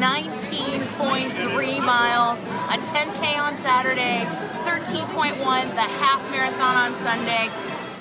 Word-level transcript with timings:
19.3 0.00 1.84
miles, 1.84 2.38
a 2.72 2.78
10K 2.88 3.36
on 3.36 3.58
Saturday, 3.60 4.24
13.1 4.64 5.36
the 5.36 5.80
half 6.00 6.24
marathon 6.30 6.74
on 6.74 6.98
Sunday. 7.00 7.50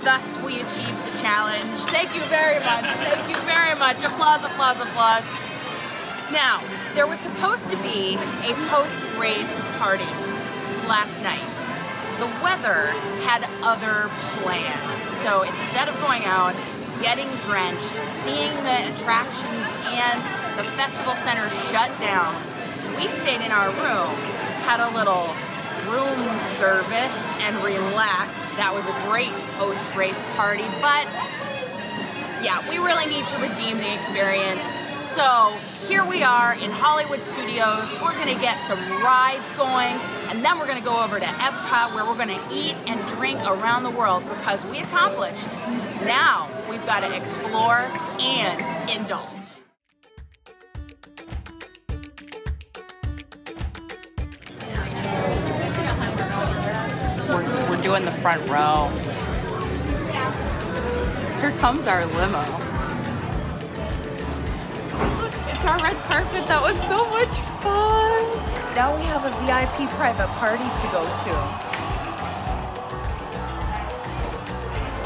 Thus, 0.02 0.38
we 0.40 0.62
achieved 0.62 0.96
the 1.12 1.20
challenge. 1.20 1.78
Thank 1.92 2.16
you 2.16 2.22
very 2.32 2.64
much. 2.64 2.86
Thank 3.04 3.30
you 3.30 3.36
very 3.44 3.78
much. 3.78 4.02
Applause, 4.02 4.46
applause, 4.46 4.80
applause. 4.82 5.24
Now, 6.32 6.64
there 6.96 7.06
was 7.06 7.20
supposed 7.20 7.70
to 7.70 7.76
be 7.84 8.16
a 8.48 8.54
post 8.72 9.04
race 9.20 9.58
party 9.76 10.08
last 10.88 11.20
night. 11.20 11.52
The 12.24 12.32
weather 12.42 12.96
had 13.28 13.44
other 13.62 14.08
plans. 14.40 15.18
So 15.20 15.44
instead 15.44 15.90
of 15.90 16.00
going 16.00 16.24
out, 16.24 16.56
getting 17.02 17.28
drenched, 17.44 18.00
seeing 18.08 18.56
the 18.64 18.94
attractions 18.94 19.68
and 19.92 20.49
the 20.60 20.66
festival 20.76 21.16
center 21.16 21.50
shut 21.72 21.88
down, 22.02 22.36
we 22.98 23.08
stayed 23.08 23.40
in 23.40 23.50
our 23.50 23.70
room, 23.80 24.12
had 24.68 24.84
a 24.84 24.92
little 24.92 25.32
room 25.88 26.20
service 26.60 27.22
and 27.40 27.56
relaxed. 27.64 28.52
That 28.60 28.76
was 28.76 28.84
a 28.84 28.96
great 29.08 29.32
post 29.56 29.96
race 29.96 30.22
party, 30.36 30.68
but 30.84 31.08
yeah, 32.44 32.60
we 32.68 32.76
really 32.76 33.08
need 33.08 33.26
to 33.28 33.38
redeem 33.40 33.78
the 33.78 33.88
experience. 33.96 34.60
So 35.00 35.56
here 35.88 36.04
we 36.04 36.24
are 36.24 36.56
in 36.56 36.72
Hollywood 36.72 37.24
Studios. 37.24 37.88
We're 38.04 38.20
gonna 38.20 38.36
get 38.36 38.60
some 38.68 38.84
rides 39.00 39.50
going, 39.56 39.96
and 40.28 40.44
then 40.44 40.60
we're 40.60 40.68
gonna 40.68 40.84
go 40.84 41.02
over 41.02 41.22
to 41.22 41.26
Epcot 41.40 41.96
where 41.96 42.04
we're 42.04 42.20
gonna 42.20 42.44
eat 42.52 42.76
and 42.86 43.00
drink 43.16 43.40
around 43.48 43.84
the 43.84 43.96
world 43.96 44.28
because 44.28 44.66
we 44.66 44.80
accomplished. 44.80 45.56
Now 46.04 46.50
we've 46.70 46.86
got 46.86 47.00
to 47.00 47.16
explore 47.16 47.88
and 48.20 48.60
indulge. 48.92 49.39
Doing 57.82 58.04
the 58.04 58.12
front 58.22 58.48
row. 58.50 58.90
Here 61.40 61.52
comes 61.60 61.88
our 61.88 62.06
limo. 62.06 62.44
It's 65.48 65.66
our 65.66 65.80
red 65.80 65.96
carpet. 66.04 66.46
That 66.48 66.62
was 66.62 66.78
so 66.78 66.98
much 67.10 67.40
fun. 67.64 68.26
Now 68.76 68.96
we 68.96 69.04
have 69.04 69.26
a 69.26 69.30
VIP 69.42 69.90
private 69.92 70.28
party 70.38 70.64
to 70.64 70.88
go 70.92 71.04
to. 71.04 71.34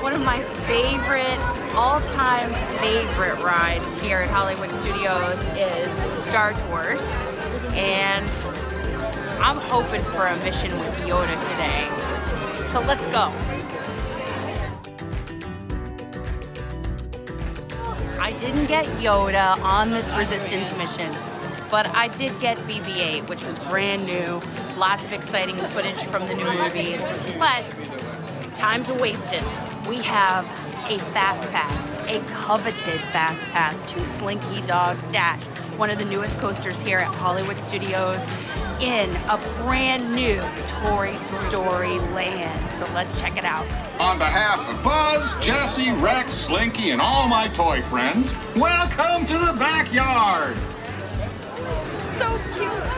One 0.03 0.13
of 0.13 0.21
my 0.21 0.41
favorite, 0.65 1.39
all-time 1.75 2.53
favorite 2.79 3.41
rides 3.43 4.01
here 4.01 4.17
at 4.17 4.29
Hollywood 4.29 4.71
Studios 4.71 5.39
is 5.55 6.13
Star 6.13 6.53
Tours. 6.53 7.07
And 7.75 8.27
I'm 9.39 9.57
hoping 9.57 10.03
for 10.05 10.25
a 10.25 10.35
mission 10.43 10.77
with 10.79 10.97
Yoda 10.97 11.39
today. 11.49 12.22
So 12.73 12.79
let's 12.79 13.05
go. 13.05 13.31
I 18.19 18.35
didn't 18.39 18.65
get 18.65 18.87
Yoda 18.97 19.61
on 19.61 19.91
this 19.91 20.11
resistance 20.17 20.75
mission, 20.75 21.15
but 21.69 21.87
I 21.89 22.07
did 22.07 22.31
get 22.39 22.57
BB 22.57 22.97
8, 22.97 23.29
which 23.29 23.43
was 23.43 23.59
brand 23.59 24.07
new. 24.07 24.41
Lots 24.75 25.05
of 25.05 25.13
exciting 25.13 25.55
footage 25.55 26.01
from 26.05 26.25
the 26.25 26.33
new 26.33 26.51
movies. 26.51 27.03
But 27.37 27.63
time's 28.55 28.89
a 28.89 28.95
wasted. 28.95 29.43
We 29.87 29.97
have 29.97 30.43
a 30.89 30.97
Fast 31.13 31.49
Pass, 31.51 31.99
a 32.07 32.21
coveted 32.31 32.99
Fast 32.99 33.53
Pass 33.53 33.85
to 33.93 34.03
Slinky 34.03 34.61
Dog 34.61 34.97
Dash, 35.11 35.45
one 35.83 35.89
of 35.89 35.99
the 35.99 36.05
newest 36.05 36.39
coasters 36.39 36.79
here 36.79 36.99
at 36.99 37.13
Hollywood 37.13 37.57
Studios 37.57 38.25
in 38.79 39.13
a 39.27 39.37
brand 39.57 40.15
new 40.15 40.41
Toy 40.65 41.11
Story 41.15 41.99
land. 42.15 42.73
So 42.73 42.85
let's 42.93 43.19
check 43.19 43.35
it 43.35 43.43
out. 43.43 43.69
On 43.99 44.17
behalf 44.17 44.61
of 44.69 44.81
Buzz, 44.81 45.33
Jesse, 45.45 45.91
Rex, 45.91 46.35
Slinky, 46.35 46.91
and 46.91 47.01
all 47.01 47.27
my 47.27 47.49
toy 47.49 47.81
friends, 47.81 48.33
welcome 48.55 49.25
to 49.25 49.33
the 49.33 49.57
backyard! 49.59 50.55
So 52.15 52.39
cute. 52.53 52.97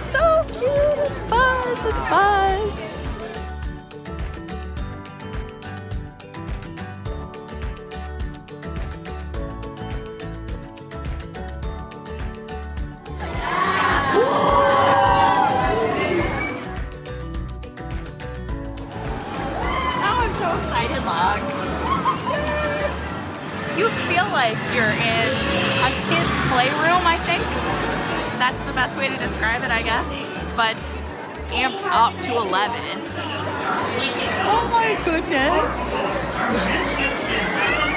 So 0.00 0.44
cute. 0.48 0.98
It's 0.98 1.30
Buzz. 1.30 1.84
It's 1.84 2.10
Buzz. 2.10 2.95
You 23.76 23.90
feel 24.08 24.24
like 24.32 24.56
you're 24.72 24.88
in 24.88 25.28
a 25.84 25.90
kid's 26.08 26.32
playroom, 26.48 27.04
I 27.04 27.18
think. 27.28 27.44
That's 28.40 28.56
the 28.64 28.72
best 28.72 28.96
way 28.96 29.06
to 29.08 29.16
describe 29.18 29.62
it, 29.64 29.70
I 29.70 29.82
guess. 29.82 30.08
But 30.56 30.76
amped 31.52 31.84
up 31.84 32.14
to 32.22 32.36
11. 32.36 32.72
Oh 34.48 34.66
my 34.72 34.96
goodness. 35.04 35.52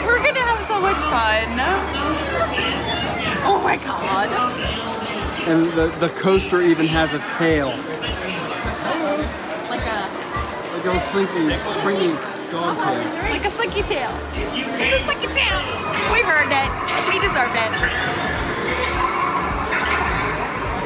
We're 0.06 0.22
gonna 0.22 0.41
have 0.41 0.68
so 0.68 0.81
much 0.81 1.00
fun. 1.07 1.47
Oh 3.47 3.62
my 3.63 3.78
god. 3.78 4.28
And 5.47 5.72
the, 5.72 5.88
the 6.06 6.09
coaster 6.09 6.62
even 6.62 6.88
has 6.88 7.13
a 7.13 7.19
tail. 7.19 7.69
Like 9.69 9.85
a 9.88 10.09
Like 10.75 10.85
a 10.85 11.00
slinky, 11.00 11.57
springy 11.72 12.38
dog 12.50 12.78
tail. 12.78 13.30
like 13.30 13.46
a 13.46 13.52
slinky 13.52 13.82
tail. 13.84 14.10
It's 14.34 14.96
a 14.96 15.06
slinky 15.06 15.28
tail. 15.38 15.62
We 16.12 16.26
earned 16.26 16.52
it. 16.52 16.70
We 17.08 17.20
deserved 17.22 17.54
it. 17.54 17.72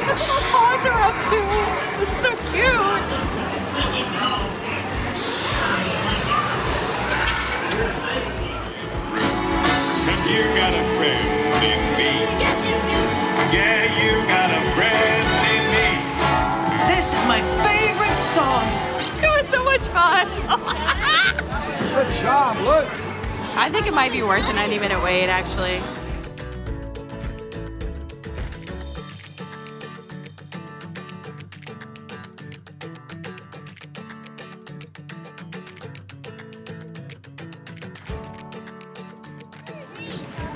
The 0.04 0.14
paws 0.52 0.84
are 0.86 1.00
up 1.08 1.16
to. 1.30 1.38
It's 2.04 2.16
so 2.22 2.30
cute. 2.52 3.24
You 10.24 10.40
got 10.56 10.72
a 10.72 10.82
friend 10.96 11.62
in 11.62 11.80
me. 11.98 12.12
Yes, 12.40 12.56
you 12.64 12.76
do. 12.88 12.98
Yeah, 13.54 13.84
you 14.00 14.26
got 14.26 14.43
Good 21.24 22.12
job, 22.16 22.56
look. 22.64 22.86
I 23.56 23.70
think 23.70 23.86
it 23.86 23.94
might 23.94 24.12
be 24.12 24.22
worth 24.22 24.46
a 24.46 24.52
90 24.52 24.78
minute 24.78 25.02
wait, 25.02 25.28
actually. 25.28 25.80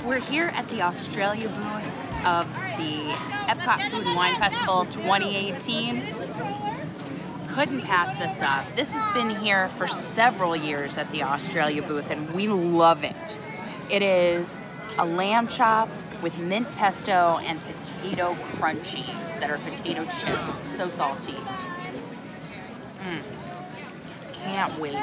We're 0.05 0.19
here 0.19 0.51
at 0.53 0.69
the 0.69 0.83
Australia 0.83 1.47
booth 1.49 2.25
of 2.25 2.47
the 2.77 3.11
Epcot 3.47 3.89
Food 3.89 4.05
and 4.05 4.15
Wine 4.15 4.35
Festival 4.35 4.85
2018 4.85 6.18
couldn't 7.59 7.81
pass 7.81 8.15
this 8.15 8.41
up. 8.41 8.63
This 8.77 8.93
has 8.93 9.13
been 9.13 9.35
here 9.41 9.67
for 9.67 9.85
several 9.85 10.55
years 10.55 10.97
at 10.97 11.11
the 11.11 11.23
Australia 11.23 11.81
booth, 11.81 12.09
and 12.09 12.33
we 12.33 12.47
love 12.47 13.03
it. 13.03 13.37
It 13.91 14.01
is 14.01 14.61
a 14.97 15.05
lamb 15.05 15.49
chop 15.49 15.89
with 16.21 16.39
mint 16.39 16.73
pesto 16.77 17.37
and 17.43 17.59
potato 17.65 18.35
crunchies 18.35 19.41
that 19.41 19.49
are 19.49 19.57
potato 19.57 20.05
chips. 20.05 20.57
So 20.63 20.87
salty. 20.87 21.35
Mm. 23.03 23.23
Can't 24.35 24.79
wait. 24.79 24.95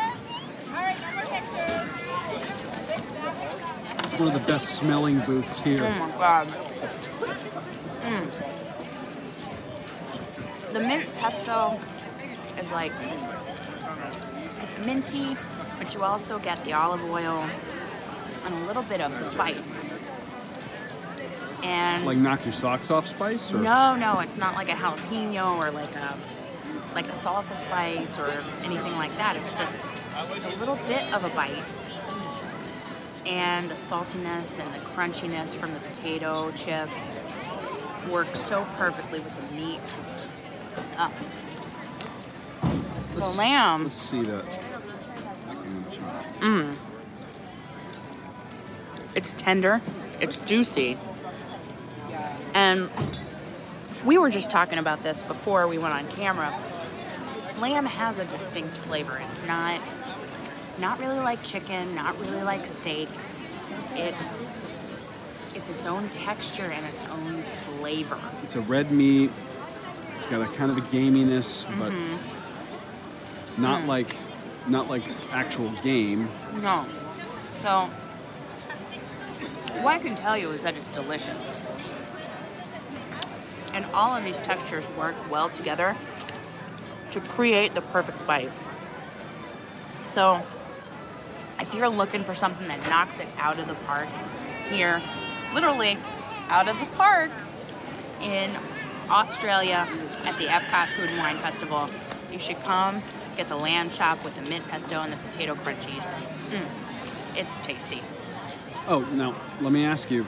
It's 3.99 4.19
one 4.19 4.29
of 4.29 4.33
the 4.33 4.45
best 4.47 4.79
smelling 4.79 5.21
booths 5.21 5.61
here. 5.61 5.81
Oh 5.83 5.91
my 5.91 6.11
god. 6.13 6.47
Mm. 8.01 8.31
The 10.73 10.81
mint 10.81 11.15
pesto 11.17 11.79
is 12.67 12.73
like 12.73 12.93
it's 14.63 14.79
minty, 14.85 15.37
but 15.79 15.95
you 15.95 16.03
also 16.03 16.39
get 16.39 16.63
the 16.65 16.73
olive 16.73 17.05
oil 17.05 17.49
and 18.45 18.55
a 18.55 18.67
little 18.67 18.83
bit 18.83 19.01
of 19.01 19.17
spice. 19.17 19.89
And 21.63 22.05
Like 22.05 22.19
knock 22.19 22.45
your 22.45 22.53
socks 22.53 22.91
off 22.91 23.07
spice? 23.07 23.53
Or? 23.53 23.59
no, 23.59 23.97
no, 23.97 24.21
it's 24.21 24.39
not 24.39 24.55
like 24.55 24.69
a 24.69 24.73
jalapeno 24.73 25.57
or 25.57 25.71
like 25.71 25.95
a 25.95 26.17
like 26.95 27.09
a 27.09 27.13
salsa 27.13 27.57
spice 27.57 28.19
or 28.19 28.43
anything 28.65 28.93
like 28.97 29.15
that. 29.17 29.37
It's 29.37 29.55
just 29.55 29.75
it's 30.33 30.45
a 30.45 30.55
little 30.57 30.77
bit 30.89 31.13
of 31.13 31.25
a 31.25 31.29
bite. 31.31 31.63
And 33.27 33.69
the 33.69 33.75
saltiness 33.75 34.61
and 34.61 34.73
the 34.73 34.79
crunchiness 34.79 35.55
from 35.57 35.75
the 35.75 35.81
potato 35.81 36.53
chips. 36.53 37.21
work 38.11 38.35
so 38.37 38.65
perfectly 38.77 39.19
with 39.19 39.35
the 39.35 39.57
meat. 39.57 39.97
The 43.17 43.23
Let's- 43.23 43.39
lamb. 43.39 43.83
Let's 43.85 43.95
see 43.95 44.23
that. 44.23 44.45
Mmm. 46.41 46.77
It's 49.15 49.33
tender, 49.33 49.81
it's 50.21 50.37
juicy. 50.37 50.99
And 52.55 52.91
we 54.05 54.19
were 54.19 54.31
just 54.31 54.51
talking 54.51 54.79
about 54.79 55.03
this 55.03 55.23
before 55.23 55.67
we 55.67 55.79
went 55.79 55.95
on 55.95 56.07
camera. 56.09 56.55
Lamb 57.61 57.87
has 57.87 58.19
a 58.19 58.25
distinct 58.27 58.71
flavor. 58.77 59.19
It's 59.27 59.43
not 59.47 59.81
not 60.79 61.01
really 61.01 61.19
like 61.19 61.43
chicken, 61.43 61.95
not 61.95 62.19
really 62.21 62.43
like 62.43 62.67
steak. 62.67 63.09
It's 63.95 64.43
it's 65.55 65.71
its 65.71 65.87
own 65.87 66.11
texture 66.11 66.65
and 66.67 66.85
its 66.85 67.09
own 67.09 67.43
flavor. 67.43 68.19
It's 68.43 68.57
a 68.57 68.61
red 68.61 68.93
meat. 68.93 69.31
It's 70.15 70.27
got 70.27 70.43
a 70.43 70.47
kind 70.55 70.71
of 70.71 70.77
a 70.77 70.83
gaminess, 70.83 71.65
but 71.79 71.93
Mm-hmm. 71.93 72.46
Not 73.57 73.83
Mm. 73.83 73.87
like 73.87 74.17
not 74.69 74.89
like 74.91 75.03
actual 75.33 75.71
game. 75.83 76.29
No. 76.61 76.85
So 77.63 77.89
what 79.83 79.95
I 79.95 79.99
can 80.01 80.17
tell 80.17 80.37
you 80.37 80.51
is 80.51 80.63
that 80.65 80.77
it's 80.77 80.89
delicious. 80.91 81.57
And 83.73 83.85
all 83.95 84.17
of 84.17 84.25
these 84.25 84.39
textures 84.41 84.89
work 84.97 85.15
well 85.31 85.49
together 85.49 85.97
to 87.13 87.21
create 87.21 87.75
the 87.75 87.83
perfect 87.83 88.27
bite. 88.27 88.51
So 90.05 90.43
if 91.61 91.73
you're 91.75 91.89
looking 91.89 92.25
for 92.25 92.35
something 92.35 92.67
that 92.69 92.89
knocks 92.89 93.19
it 93.19 93.29
out 93.39 93.59
of 93.59 93.69
the 93.69 93.75
park 93.87 94.09
here, 94.71 95.01
literally 95.55 95.97
out 96.49 96.69
of 96.69 96.79
the 96.81 96.87
park 96.97 97.31
in 98.21 98.51
Australia 99.11 99.87
at 100.25 100.37
the 100.39 100.47
Epcot 100.47 100.89
Food 100.97 101.11
and 101.11 101.19
Wine 101.19 101.37
Festival, 101.39 101.89
you 102.33 102.39
should 102.39 102.61
come 102.65 103.03
get 103.37 103.49
the 103.49 103.57
lamb 103.57 103.91
chop 103.91 104.23
with 104.25 104.35
the 104.35 104.49
mint 104.49 104.67
pesto 104.69 105.01
and 105.01 105.13
the 105.13 105.17
potato 105.17 105.55
crunchies. 105.55 106.13
Mm, 106.51 107.37
it's 107.39 107.57
tasty. 107.59 108.03
Oh, 108.89 109.01
now 109.15 109.35
let 109.61 109.73
me 109.73 109.85
ask 109.85 110.11
you. 110.11 110.23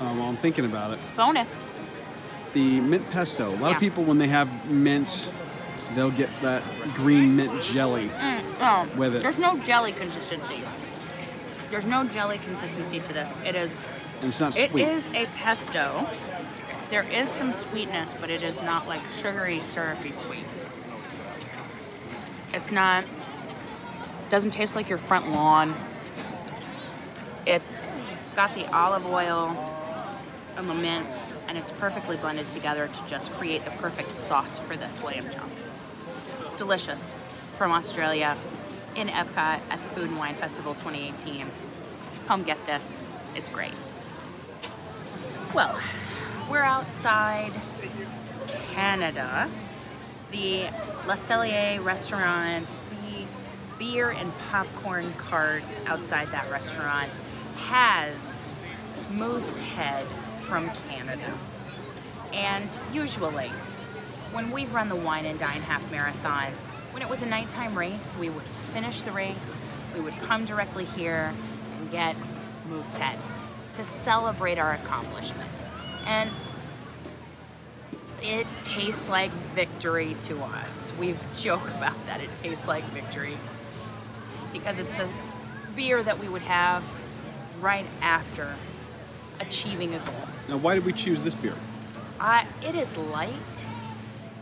Uh, 0.00 0.14
while 0.14 0.28
I'm 0.28 0.36
thinking 0.36 0.66
about 0.66 0.92
it, 0.92 0.98
Bonus. 1.16 1.64
the 2.52 2.80
mint 2.82 3.08
pesto. 3.10 3.48
A 3.48 3.56
lot 3.56 3.68
Yeah. 3.70 3.74
of 3.76 3.80
people, 3.80 4.04
when 4.04 4.18
they 4.18 4.28
have 4.28 4.70
mint, 4.70 5.28
they'll 5.94 6.10
get 6.10 6.28
that 6.42 6.62
green 6.94 7.34
mint 7.36 7.62
jelly. 7.62 8.10
Oh, 8.60 8.86
With 8.96 9.14
it. 9.14 9.22
there's 9.22 9.38
no 9.38 9.58
jelly 9.60 9.92
consistency. 9.92 10.62
There's 11.70 11.86
no 11.86 12.04
jelly 12.04 12.38
consistency 12.38 13.00
to 13.00 13.12
this. 13.12 13.32
It 13.44 13.54
is 13.56 13.72
And 14.20 14.28
it's 14.28 14.40
not 14.40 14.52
sweet. 14.54 14.70
is 14.86 15.08
a 15.14 15.24
pesto. 15.36 16.06
There 16.90 17.04
is 17.10 17.30
some 17.30 17.52
sweetness, 17.54 18.14
but 18.20 18.30
it 18.30 18.42
is 18.42 18.60
not 18.62 18.86
like 18.86 19.00
sugary, 19.08 19.60
syrupy 19.60 20.12
sweet. 20.12 20.44
It's 22.56 22.72
not. 22.72 23.04
Doesn't 24.30 24.52
taste 24.52 24.74
like 24.74 24.88
your 24.88 24.96
front 24.96 25.30
lawn. 25.30 25.74
It's 27.44 27.86
got 28.34 28.54
the 28.54 28.66
olive 28.74 29.04
oil 29.04 29.54
and 30.56 30.66
the 30.66 30.74
mint, 30.74 31.06
and 31.48 31.58
it's 31.58 31.70
perfectly 31.72 32.16
blended 32.16 32.48
together 32.48 32.88
to 32.88 33.06
just 33.06 33.30
create 33.32 33.66
the 33.66 33.72
perfect 33.72 34.10
sauce 34.10 34.58
for 34.58 34.74
this 34.74 35.04
lamb 35.04 35.28
chop. 35.28 35.50
It's 36.40 36.56
delicious 36.56 37.14
from 37.56 37.72
Australia 37.72 38.34
in 38.94 39.08
Epcot 39.08 39.36
at 39.36 39.70
the 39.70 39.88
Food 39.90 40.08
and 40.08 40.18
Wine 40.18 40.34
Festival 40.34 40.72
2018. 40.72 41.46
Come 42.26 42.42
get 42.42 42.64
this. 42.64 43.04
It's 43.34 43.50
great. 43.50 43.74
Well, 45.54 45.78
we're 46.50 46.62
outside 46.62 47.52
Canada. 48.72 49.50
The 50.30 50.64
La 51.06 51.14
Cellier 51.14 51.82
restaurant, 51.84 52.68
the 52.90 53.24
beer 53.78 54.10
and 54.10 54.32
popcorn 54.50 55.12
cart 55.14 55.62
outside 55.86 56.28
that 56.28 56.50
restaurant 56.50 57.10
has 57.68 58.44
Moosehead 59.12 60.04
from 60.40 60.70
Canada. 60.88 61.32
And 62.32 62.76
usually, 62.92 63.50
when 64.32 64.50
we've 64.50 64.72
run 64.74 64.88
the 64.88 64.96
Wine 64.96 65.26
and 65.26 65.38
Dine 65.38 65.62
Half 65.62 65.90
Marathon, 65.90 66.52
when 66.90 67.02
it 67.02 67.08
was 67.08 67.22
a 67.22 67.26
nighttime 67.26 67.76
race, 67.78 68.16
we 68.18 68.28
would 68.28 68.42
finish 68.42 69.02
the 69.02 69.12
race, 69.12 69.64
we 69.94 70.00
would 70.00 70.16
come 70.20 70.44
directly 70.44 70.84
here 70.84 71.32
and 71.78 71.90
get 71.90 72.16
Moosehead 72.68 73.18
to 73.72 73.84
celebrate 73.84 74.58
our 74.58 74.72
accomplishment. 74.72 75.50
And 76.04 76.30
it 78.22 78.46
tastes 78.62 79.08
like 79.08 79.30
victory 79.54 80.16
to 80.22 80.38
us. 80.42 80.92
We 80.98 81.14
joke 81.36 81.68
about 81.70 81.96
that. 82.06 82.20
It 82.20 82.30
tastes 82.42 82.66
like 82.66 82.84
victory 82.84 83.36
because 84.52 84.78
it's 84.78 84.92
the 84.94 85.08
beer 85.74 86.02
that 86.02 86.18
we 86.18 86.28
would 86.28 86.42
have 86.42 86.82
right 87.60 87.86
after 88.00 88.54
achieving 89.40 89.94
a 89.94 89.98
goal. 89.98 90.28
now, 90.48 90.56
why 90.56 90.74
did 90.74 90.84
we 90.84 90.92
choose 90.92 91.22
this 91.22 91.34
beer? 91.34 91.54
Uh, 92.18 92.44
it 92.64 92.74
is 92.74 92.96
light. 92.96 93.66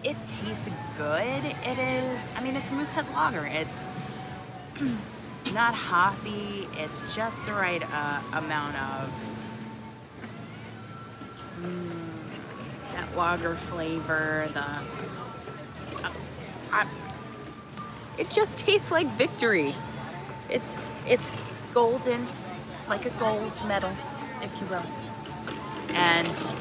It 0.05 0.17
tastes 0.27 0.69
good. 0.97 1.45
It 1.65 1.79
is. 1.79 2.31
I 2.37 2.43
mean, 2.43 2.57
it's 2.57 2.71
Moosehead 2.71 3.07
Lager. 3.13 3.47
It's 3.47 3.91
not 5.53 5.75
hoppy. 5.75 6.69
It's 6.75 7.03
just 7.15 7.45
the 7.47 7.53
right 7.53 7.83
uh, 7.93 8.21
amount 8.33 8.77
of 8.77 9.11
mm, 11.61 12.14
that 12.95 13.17
lager 13.17 13.55
flavor. 13.55 14.49
The 14.53 14.61
uh, 16.05 16.13
I, 16.73 16.87
it 18.19 18.31
just 18.31 18.57
tastes 18.57 18.91
like 18.91 19.07
victory. 19.19 19.75
It's 20.49 20.77
it's 21.07 21.33
golden, 21.73 22.27
like 22.89 23.05
a 23.07 23.11
gold 23.11 23.61
medal, 23.67 23.93
if 24.43 24.61
you 24.61 24.67
will. 24.69 24.85
And 25.95 26.53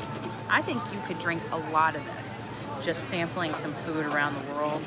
I 0.50 0.62
think 0.62 0.81
you 0.94 1.00
could 1.07 1.19
drink 1.19 1.41
a 1.51 1.57
lot 1.71 1.95
of 1.95 2.03
this 2.06 2.45
just 2.81 3.06
sampling 3.06 3.53
some 3.53 3.74
food 3.74 4.06
around 4.06 4.36
the 4.36 4.53
world. 4.53 4.83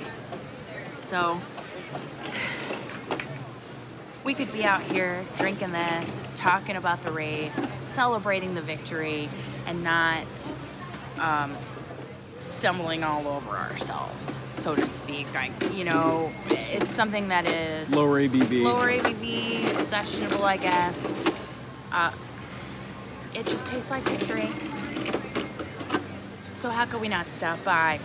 So 0.98 1.40
we 4.22 4.34
could 4.34 4.52
be 4.52 4.64
out 4.64 4.82
here 4.82 5.24
drinking 5.38 5.72
this, 5.72 6.20
talking 6.34 6.76
about 6.76 7.02
the 7.04 7.12
race, 7.12 7.72
celebrating 7.78 8.54
the 8.54 8.60
victory, 8.60 9.28
and 9.66 9.82
not 9.82 10.26
um, 11.18 11.54
stumbling 12.36 13.02
all 13.04 13.26
over 13.28 13.50
ourselves, 13.50 14.38
so 14.52 14.74
to 14.74 14.86
speak. 14.86 15.26
I, 15.34 15.50
you 15.72 15.84
know, 15.84 16.30
it's 16.48 16.90
something 16.90 17.28
that 17.28 17.46
is 17.46 17.94
Lower 17.94 18.20
ABV. 18.20 18.62
lower 18.62 18.88
ABV, 18.90 19.62
sessionable, 19.86 20.42
I 20.42 20.56
guess. 20.56 21.14
Uh, 21.92 22.12
it 23.34 23.46
just 23.46 23.66
tastes 23.66 23.90
like 23.90 24.02
victory. 24.02 24.48
So 26.54 26.70
how 26.70 26.86
could 26.86 27.00
we 27.00 27.08
not 27.08 27.28
stop 27.28 27.62
by 27.64 28.00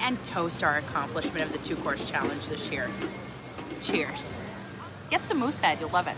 and 0.00 0.22
toast 0.24 0.62
our 0.64 0.78
accomplishment 0.78 1.44
of 1.46 1.52
the 1.52 1.58
two 1.66 1.76
course 1.76 2.08
challenge 2.10 2.48
this 2.48 2.70
year? 2.70 2.90
Cheers. 3.80 4.36
Get 5.10 5.24
some 5.24 5.38
Moosehead, 5.38 5.78
you'll 5.80 5.90
love 5.90 6.06
it. 6.06 6.16